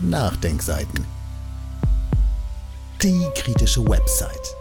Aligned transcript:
Nachdenkseiten. 0.00 1.04
Die 3.02 3.28
kritische 3.34 3.84
Website. 3.84 4.54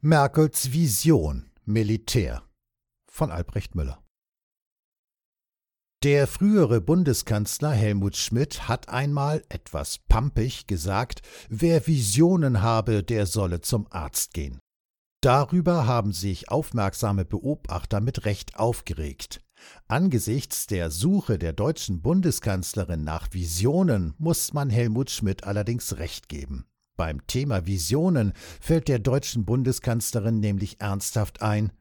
Merkels 0.00 0.72
Vision 0.72 1.50
Militär 1.64 2.44
von 3.10 3.32
Albrecht 3.32 3.74
Müller. 3.74 4.00
Der 6.04 6.28
frühere 6.28 6.80
Bundeskanzler 6.80 7.72
Helmut 7.72 8.16
Schmidt 8.16 8.68
hat 8.68 8.88
einmal 8.88 9.42
etwas 9.48 9.98
pampig 10.08 10.68
gesagt, 10.68 11.22
wer 11.48 11.84
Visionen 11.84 12.62
habe, 12.62 13.02
der 13.02 13.26
solle 13.26 13.60
zum 13.60 13.88
Arzt 13.90 14.34
gehen. 14.34 14.60
Darüber 15.20 15.88
haben 15.88 16.12
sich 16.12 16.48
aufmerksame 16.48 17.24
Beobachter 17.24 18.00
mit 18.00 18.24
Recht 18.24 18.56
aufgeregt. 18.56 19.40
Angesichts 19.88 20.66
der 20.66 20.90
Suche 20.90 21.38
der 21.38 21.52
deutschen 21.52 22.02
Bundeskanzlerin 22.02 23.04
nach 23.04 23.28
Visionen 23.32 24.14
muss 24.18 24.52
man 24.52 24.70
Helmut 24.70 25.10
Schmidt 25.10 25.44
allerdings 25.44 25.98
recht 25.98 26.28
geben. 26.28 26.66
Beim 26.96 27.26
Thema 27.26 27.66
Visionen 27.66 28.32
fällt 28.60 28.88
der 28.88 28.98
deutschen 28.98 29.44
Bundeskanzlerin 29.44 30.40
nämlich 30.40 30.80
ernsthaft 30.80 31.42
ein, 31.42 31.72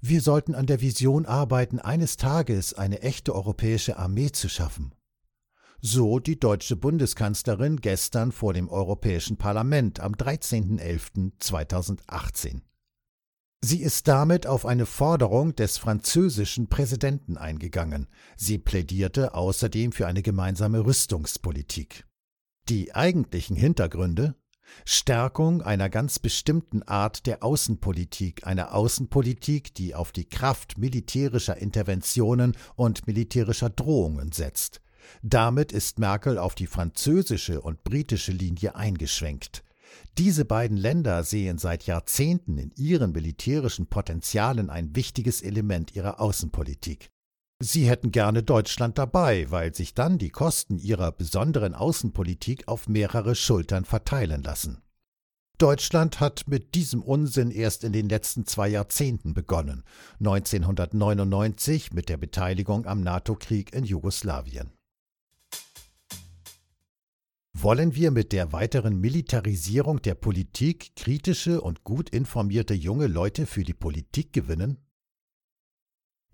wir 0.00 0.20
sollten 0.20 0.54
an 0.54 0.66
der 0.66 0.80
Vision 0.80 1.26
arbeiten, 1.26 1.78
eines 1.78 2.16
Tages 2.16 2.74
eine 2.74 3.02
echte 3.02 3.32
europäische 3.34 3.98
Armee 3.98 4.32
zu 4.32 4.48
schaffen. 4.48 4.92
So 5.80 6.18
die 6.18 6.40
deutsche 6.40 6.74
Bundeskanzlerin 6.76 7.76
gestern 7.76 8.32
vor 8.32 8.54
dem 8.54 8.68
Europäischen 8.68 9.36
Parlament 9.36 10.00
am 10.00 10.14
13.11.2018. 10.14 12.62
Sie 13.68 13.82
ist 13.82 14.06
damit 14.06 14.46
auf 14.46 14.64
eine 14.64 14.86
Forderung 14.86 15.56
des 15.56 15.76
französischen 15.76 16.68
Präsidenten 16.68 17.36
eingegangen. 17.36 18.06
Sie 18.36 18.58
plädierte 18.58 19.34
außerdem 19.34 19.90
für 19.90 20.06
eine 20.06 20.22
gemeinsame 20.22 20.86
Rüstungspolitik. 20.86 22.06
Die 22.68 22.94
eigentlichen 22.94 23.56
Hintergründe 23.56 24.36
Stärkung 24.84 25.62
einer 25.62 25.88
ganz 25.88 26.20
bestimmten 26.20 26.84
Art 26.84 27.26
der 27.26 27.42
Außenpolitik, 27.42 28.46
einer 28.46 28.72
Außenpolitik, 28.72 29.74
die 29.74 29.96
auf 29.96 30.12
die 30.12 30.28
Kraft 30.28 30.78
militärischer 30.78 31.56
Interventionen 31.56 32.56
und 32.76 33.08
militärischer 33.08 33.70
Drohungen 33.70 34.30
setzt. 34.30 34.80
Damit 35.22 35.72
ist 35.72 35.98
Merkel 35.98 36.38
auf 36.38 36.54
die 36.54 36.68
französische 36.68 37.60
und 37.60 37.82
britische 37.82 38.30
Linie 38.30 38.76
eingeschwenkt. 38.76 39.64
Diese 40.18 40.44
beiden 40.44 40.76
Länder 40.76 41.24
sehen 41.24 41.58
seit 41.58 41.84
Jahrzehnten 41.86 42.58
in 42.58 42.72
ihren 42.76 43.12
militärischen 43.12 43.86
Potenzialen 43.86 44.70
ein 44.70 44.96
wichtiges 44.96 45.42
Element 45.42 45.94
ihrer 45.94 46.20
Außenpolitik. 46.20 47.10
Sie 47.58 47.88
hätten 47.88 48.12
gerne 48.12 48.42
Deutschland 48.42 48.98
dabei, 48.98 49.50
weil 49.50 49.74
sich 49.74 49.94
dann 49.94 50.18
die 50.18 50.30
Kosten 50.30 50.78
ihrer 50.78 51.10
besonderen 51.10 51.74
Außenpolitik 51.74 52.68
auf 52.68 52.88
mehrere 52.88 53.34
Schultern 53.34 53.84
verteilen 53.86 54.42
lassen. 54.42 54.82
Deutschland 55.58 56.20
hat 56.20 56.48
mit 56.48 56.74
diesem 56.74 57.02
Unsinn 57.02 57.50
erst 57.50 57.82
in 57.82 57.94
den 57.94 58.10
letzten 58.10 58.44
zwei 58.44 58.68
Jahrzehnten 58.68 59.32
begonnen, 59.32 59.84
1999 60.18 61.94
mit 61.94 62.10
der 62.10 62.18
Beteiligung 62.18 62.84
am 62.84 63.00
NATO-Krieg 63.00 63.72
in 63.72 63.84
Jugoslawien. 63.84 64.70
Wollen 67.58 67.94
wir 67.94 68.10
mit 68.10 68.32
der 68.32 68.52
weiteren 68.52 69.00
Militarisierung 69.00 70.02
der 70.02 70.14
Politik 70.14 70.94
kritische 70.94 71.62
und 71.62 71.84
gut 71.84 72.10
informierte 72.10 72.74
junge 72.74 73.06
Leute 73.06 73.46
für 73.46 73.64
die 73.64 73.72
Politik 73.72 74.34
gewinnen? 74.34 74.76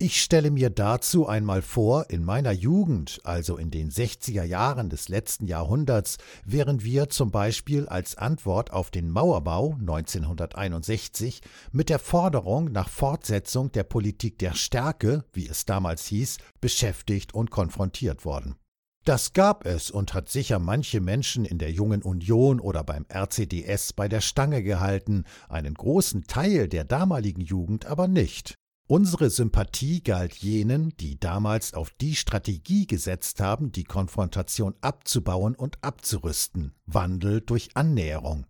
Ich 0.01 0.21
stelle 0.21 0.51
mir 0.51 0.69
dazu 0.69 1.29
einmal 1.29 1.63
vor, 1.63 2.11
in 2.11 2.25
meiner 2.25 2.51
Jugend, 2.51 3.21
also 3.23 3.57
in 3.57 3.71
den 3.71 3.93
60er 3.93 4.43
Jahren 4.43 4.91
des 4.91 5.09
letzten 5.09 5.47
Jahrhunderts, 5.47 6.19
wären 6.45 6.83
wir 6.83 7.09
zum 7.09 7.31
Beispiel 7.31 7.87
als 7.87 8.19
Antwort 8.19 8.73
auf 8.73 8.91
den 8.91 9.09
Mauerbau 9.09 9.77
1961 9.79 11.41
mit 11.71 11.89
der 11.89 12.01
Forderung 12.01 12.73
nach 12.73 12.89
Fortsetzung 12.89 13.71
der 13.71 13.85
Politik 13.85 14.41
der 14.41 14.55
Stärke, 14.55 15.25
wie 15.33 15.47
es 15.47 15.67
damals 15.67 16.05
hieß, 16.07 16.39
beschäftigt 16.61 17.33
und 17.33 17.53
konfrontiert 17.53 18.25
worden. 18.25 18.57
Das 19.05 19.33
gab 19.33 19.67
es 19.67 19.91
und 19.91 20.15
hat 20.15 20.29
sicher 20.29 20.61
manche 20.61 21.01
Menschen 21.01 21.45
in 21.45 21.59
der 21.59 21.73
Jungen 21.73 22.03
Union 22.03 22.61
oder 22.61 22.85
beim 22.85 23.05
RCDS 23.13 23.95
bei 23.95 24.07
der 24.07 24.21
Stange 24.21 24.63
gehalten, 24.63 25.25
einen 25.49 25.75
großen 25.75 26.25
Teil 26.29 26.69
der 26.69 26.85
damaligen 26.85 27.41
Jugend 27.41 27.87
aber 27.87 28.07
nicht. 28.07 28.55
Unsere 28.87 29.31
Sympathie 29.31 30.03
galt 30.03 30.35
jenen, 30.35 30.97
die 30.99 31.19
damals 31.19 31.75
auf 31.75 31.91
die 32.01 32.15
Strategie 32.15 32.87
gesetzt 32.87 33.41
haben, 33.41 33.73
die 33.73 33.85
Konfrontation 33.85 34.75
abzubauen 34.83 35.57
und 35.57 35.83
abzurüsten, 35.83 36.75
Wandel 36.87 37.41
durch 37.41 37.71
Annäherung. 37.75 38.47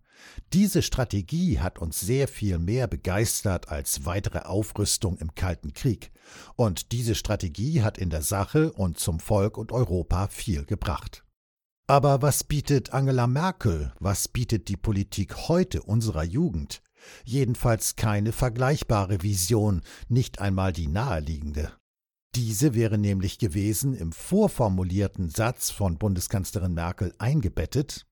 Diese 0.53 0.81
Strategie 0.81 1.59
hat 1.59 1.79
uns 1.79 1.99
sehr 1.99 2.27
viel 2.27 2.59
mehr 2.59 2.87
begeistert 2.87 3.69
als 3.69 4.05
weitere 4.05 4.39
Aufrüstung 4.39 5.17
im 5.17 5.35
Kalten 5.35 5.73
Krieg. 5.73 6.11
Und 6.55 6.91
diese 6.91 7.15
Strategie 7.15 7.81
hat 7.81 7.97
in 7.97 8.09
der 8.09 8.21
Sache 8.21 8.71
und 8.73 8.99
zum 8.99 9.19
Volk 9.19 9.57
und 9.57 9.71
Europa 9.71 10.27
viel 10.27 10.65
gebracht. 10.65 11.23
Aber 11.87 12.21
was 12.21 12.43
bietet 12.43 12.93
Angela 12.93 13.27
Merkel, 13.27 13.93
was 13.99 14.27
bietet 14.27 14.67
die 14.69 14.77
Politik 14.77 15.49
heute 15.49 15.83
unserer 15.83 16.23
Jugend? 16.23 16.81
Jedenfalls 17.25 17.97
keine 17.97 18.31
vergleichbare 18.31 19.21
Vision, 19.21 19.81
nicht 20.07 20.39
einmal 20.39 20.71
die 20.71 20.87
naheliegende. 20.87 21.73
Diese 22.35 22.73
wäre 22.73 22.97
nämlich 22.97 23.37
gewesen 23.37 23.93
im 23.93 24.11
vorformulierten 24.11 25.29
Satz 25.29 25.69
von 25.69 25.97
Bundeskanzlerin 25.97 26.73
Merkel 26.73 27.13
eingebettet 27.19 28.07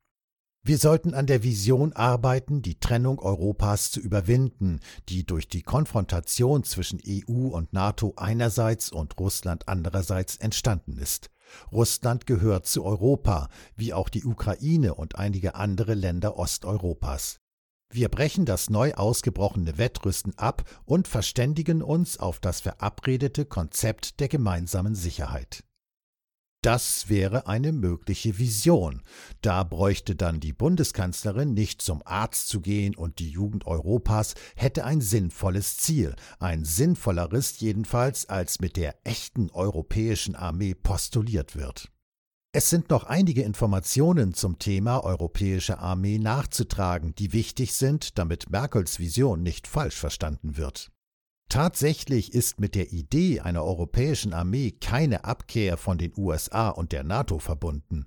wir 0.63 0.77
sollten 0.77 1.15
an 1.15 1.25
der 1.25 1.41
Vision 1.41 1.93
arbeiten, 1.93 2.61
die 2.61 2.79
Trennung 2.79 3.17
Europas 3.17 3.89
zu 3.89 3.99
überwinden, 3.99 4.79
die 5.09 5.25
durch 5.25 5.47
die 5.47 5.63
Konfrontation 5.63 6.63
zwischen 6.63 7.01
EU 7.07 7.47
und 7.47 7.73
NATO 7.73 8.13
einerseits 8.15 8.91
und 8.91 9.19
Russland 9.19 9.67
andererseits 9.67 10.37
entstanden 10.37 10.97
ist. 10.97 11.31
Russland 11.71 12.27
gehört 12.27 12.67
zu 12.67 12.85
Europa, 12.85 13.49
wie 13.75 13.93
auch 13.93 14.07
die 14.07 14.23
Ukraine 14.23 14.93
und 14.93 15.15
einige 15.15 15.55
andere 15.55 15.95
Länder 15.95 16.37
Osteuropas. 16.37 17.39
Wir 17.91 18.07
brechen 18.07 18.45
das 18.45 18.69
neu 18.69 18.93
ausgebrochene 18.93 19.79
Wettrüsten 19.79 20.37
ab 20.37 20.63
und 20.85 21.07
verständigen 21.07 21.81
uns 21.81 22.19
auf 22.19 22.39
das 22.39 22.61
verabredete 22.61 23.45
Konzept 23.45 24.19
der 24.19 24.29
gemeinsamen 24.29 24.93
Sicherheit. 24.93 25.63
Das 26.63 27.09
wäre 27.09 27.47
eine 27.47 27.71
mögliche 27.71 28.37
Vision. 28.37 29.01
Da 29.41 29.63
bräuchte 29.63 30.15
dann 30.15 30.39
die 30.39 30.53
Bundeskanzlerin 30.53 31.55
nicht 31.55 31.81
zum 31.81 32.03
Arzt 32.05 32.49
zu 32.49 32.61
gehen 32.61 32.95
und 32.95 33.17
die 33.17 33.31
Jugend 33.31 33.65
Europas 33.65 34.35
hätte 34.55 34.85
ein 34.85 35.01
sinnvolles 35.01 35.77
Ziel, 35.77 36.15
ein 36.37 36.63
sinnvolleres 36.63 37.59
jedenfalls, 37.59 38.29
als 38.29 38.59
mit 38.59 38.77
der 38.77 38.95
echten 39.03 39.49
europäischen 39.49 40.35
Armee 40.35 40.75
postuliert 40.75 41.55
wird. 41.55 41.91
Es 42.53 42.69
sind 42.69 42.91
noch 42.91 43.05
einige 43.05 43.41
Informationen 43.41 44.35
zum 44.35 44.59
Thema 44.59 45.03
europäische 45.03 45.79
Armee 45.79 46.19
nachzutragen, 46.19 47.15
die 47.15 47.33
wichtig 47.33 47.73
sind, 47.73 48.19
damit 48.19 48.51
Merkels 48.51 48.99
Vision 48.99 49.41
nicht 49.41 49.65
falsch 49.65 49.95
verstanden 49.95 50.57
wird. 50.57 50.91
Tatsächlich 51.51 52.33
ist 52.33 52.61
mit 52.61 52.75
der 52.75 52.93
Idee 52.93 53.41
einer 53.41 53.65
europäischen 53.65 54.33
Armee 54.33 54.71
keine 54.71 55.25
Abkehr 55.25 55.75
von 55.75 55.97
den 55.97 56.13
USA 56.15 56.69
und 56.69 56.93
der 56.93 57.03
NATO 57.03 57.39
verbunden. 57.39 58.05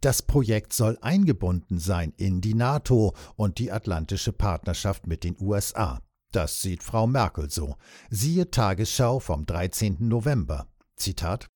Das 0.00 0.22
Projekt 0.22 0.72
soll 0.72 0.98
eingebunden 1.00 1.78
sein 1.78 2.12
in 2.16 2.40
die 2.40 2.54
NATO 2.54 3.14
und 3.36 3.58
die 3.58 3.70
Atlantische 3.70 4.32
Partnerschaft 4.32 5.06
mit 5.06 5.22
den 5.22 5.36
USA. 5.38 6.00
Das 6.32 6.62
sieht 6.62 6.82
Frau 6.82 7.06
Merkel 7.06 7.48
so. 7.48 7.76
Siehe 8.10 8.50
Tagesschau 8.50 9.20
vom 9.20 9.46
13. 9.46 9.98
November. 10.00 10.66
Zitat 10.96 11.46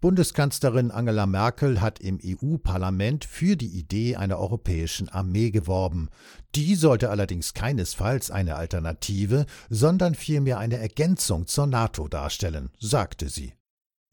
Bundeskanzlerin 0.00 0.92
Angela 0.92 1.26
Merkel 1.26 1.80
hat 1.80 1.98
im 1.98 2.20
EU-Parlament 2.24 3.24
für 3.24 3.56
die 3.56 3.78
Idee 3.78 4.14
einer 4.14 4.38
europäischen 4.38 5.08
Armee 5.08 5.50
geworben. 5.50 6.08
Die 6.54 6.76
sollte 6.76 7.10
allerdings 7.10 7.52
keinesfalls 7.52 8.30
eine 8.30 8.54
Alternative, 8.54 9.44
sondern 9.68 10.14
vielmehr 10.14 10.58
eine 10.58 10.78
Ergänzung 10.78 11.48
zur 11.48 11.66
NATO 11.66 12.06
darstellen, 12.06 12.70
sagte 12.78 13.28
sie. 13.28 13.54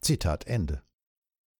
Zitat 0.00 0.48
Ende. 0.48 0.82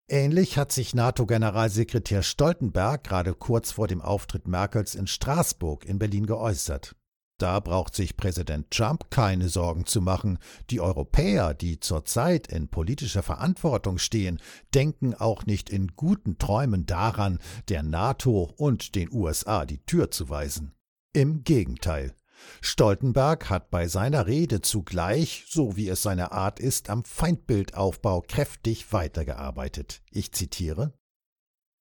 Ähnlich 0.09 0.59
hat 0.59 0.73
sich 0.73 0.95
NATO-Generalsekretär 0.95 2.23
Stoltenberg 2.23 3.05
gerade 3.05 3.35
kurz 3.35 3.73
vor 3.73 3.87
dem 3.87 4.01
Auftritt 4.01 4.49
Merkels 4.49 4.95
in 4.95 5.07
Straßburg 5.07 5.85
in 5.85 5.99
Berlin 5.99 6.27
geäußert. 6.27 6.97
Da 7.39 7.61
braucht 7.61 7.95
sich 7.95 8.17
Präsident 8.17 8.71
Trump 8.71 9.11
keine 9.11 9.51
Sorgen 9.51 9.85
zu 9.85 10.01
machen. 10.01 10.39
Die 10.71 10.81
Europäer, 10.81 11.53
die 11.53 11.81
zurzeit 11.81 12.47
in 12.47 12.69
politischer 12.69 13.23
Verantwortung 13.23 13.99
stehen, 13.99 14.41
denken 14.75 15.15
auch 15.15 15.45
nicht 15.45 15.69
in 15.69 15.89
guten 15.97 16.39
Träumen 16.39 16.87
daran, 16.87 17.39
der 17.69 17.83
NATO 17.83 18.55
und 18.57 18.95
den 18.95 19.13
USA 19.13 19.67
die 19.67 19.85
Tür 19.85 20.11
zu 20.11 20.31
weisen. 20.31 20.73
Im 21.13 21.45
Gegenteil. 21.45 22.15
Stoltenberg 22.61 23.51
hat 23.51 23.71
bei 23.71 23.87
seiner 23.89 24.27
Rede 24.27 24.63
zugleich, 24.63 25.45
so 25.49 25.77
wie 25.77 25.89
es 25.89 26.03
seine 26.03 26.33
Art 26.33 26.61
ist, 26.61 26.89
am 26.89 27.05
Feindbildaufbau 27.05 28.23
kräftig 28.23 28.93
weitergearbeitet. 28.93 30.03
Ich 30.11 30.33
zitiere 30.33 30.93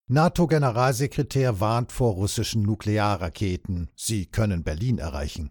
NATO-Generalsekretär 0.07 1.59
warnt 1.59 1.91
vor 1.91 2.13
russischen 2.13 2.61
Nuklearraketen. 2.61 3.89
Sie 3.95 4.27
können 4.27 4.63
Berlin 4.63 4.99
erreichen. 4.99 5.49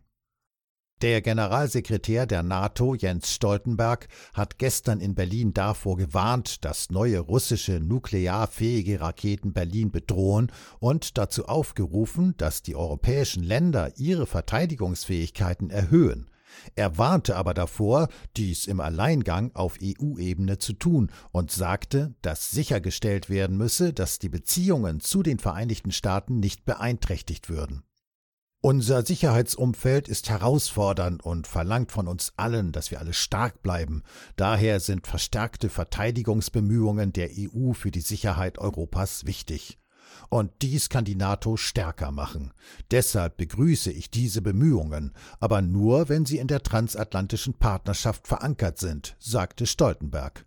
Der 1.02 1.22
Generalsekretär 1.22 2.24
der 2.26 2.44
NATO, 2.44 2.94
Jens 2.94 3.34
Stoltenberg, 3.34 4.06
hat 4.32 4.58
gestern 4.58 5.00
in 5.00 5.16
Berlin 5.16 5.54
davor 5.54 5.96
gewarnt, 5.96 6.64
dass 6.64 6.90
neue 6.90 7.18
russische 7.18 7.80
nuklearfähige 7.80 9.00
Raketen 9.00 9.52
Berlin 9.52 9.90
bedrohen 9.90 10.52
und 10.78 11.18
dazu 11.18 11.46
aufgerufen, 11.46 12.36
dass 12.36 12.62
die 12.62 12.76
europäischen 12.76 13.42
Länder 13.42 13.90
ihre 13.96 14.26
Verteidigungsfähigkeiten 14.26 15.70
erhöhen. 15.70 16.30
Er 16.74 16.98
warnte 16.98 17.36
aber 17.36 17.54
davor, 17.54 18.08
dies 18.36 18.66
im 18.66 18.80
Alleingang 18.80 19.50
auf 19.54 19.78
EU-Ebene 19.82 20.58
zu 20.58 20.72
tun 20.72 21.10
und 21.32 21.50
sagte, 21.50 22.14
dass 22.22 22.50
sichergestellt 22.50 23.30
werden 23.30 23.56
müsse, 23.56 23.92
dass 23.92 24.18
die 24.18 24.28
Beziehungen 24.28 25.00
zu 25.00 25.22
den 25.22 25.38
Vereinigten 25.38 25.92
Staaten 25.92 26.40
nicht 26.40 26.64
beeinträchtigt 26.64 27.48
würden. 27.48 27.84
Unser 28.64 29.04
Sicherheitsumfeld 29.04 30.08
ist 30.08 30.30
herausfordernd 30.30 31.22
und 31.22 31.46
verlangt 31.46 31.92
von 31.92 32.08
uns 32.08 32.32
allen, 32.38 32.72
dass 32.72 32.90
wir 32.90 32.98
alle 32.98 33.12
stark 33.12 33.62
bleiben. 33.62 34.02
Daher 34.36 34.80
sind 34.80 35.06
verstärkte 35.06 35.68
Verteidigungsbemühungen 35.68 37.12
der 37.12 37.28
EU 37.38 37.74
für 37.74 37.90
die 37.90 38.00
Sicherheit 38.00 38.56
Europas 38.56 39.26
wichtig. 39.26 39.78
Und 40.28 40.50
dies 40.62 40.88
kann 40.88 41.04
die 41.04 41.14
NATO 41.14 41.56
stärker 41.56 42.10
machen. 42.10 42.52
Deshalb 42.90 43.36
begrüße 43.36 43.90
ich 43.90 44.10
diese 44.10 44.42
Bemühungen, 44.42 45.12
aber 45.40 45.62
nur, 45.62 46.08
wenn 46.08 46.26
sie 46.26 46.38
in 46.38 46.48
der 46.48 46.62
transatlantischen 46.62 47.54
Partnerschaft 47.54 48.26
verankert 48.26 48.78
sind, 48.78 49.16
sagte 49.18 49.66
Stoltenberg. 49.66 50.46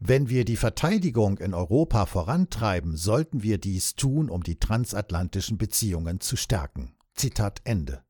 Wenn 0.00 0.28
wir 0.28 0.44
die 0.44 0.56
Verteidigung 0.56 1.38
in 1.38 1.54
Europa 1.54 2.06
vorantreiben, 2.06 2.96
sollten 2.96 3.42
wir 3.42 3.58
dies 3.58 3.94
tun, 3.94 4.28
um 4.28 4.42
die 4.42 4.58
transatlantischen 4.58 5.56
Beziehungen 5.56 6.20
zu 6.20 6.36
stärken. 6.36 6.94
Zitat 7.14 7.60
Ende. 7.64 8.04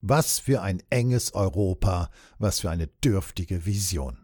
Was 0.00 0.40
für 0.40 0.60
ein 0.60 0.82
enges 0.90 1.32
Europa, 1.32 2.10
was 2.38 2.60
für 2.60 2.70
eine 2.70 2.88
dürftige 2.88 3.64
Vision. 3.64 4.23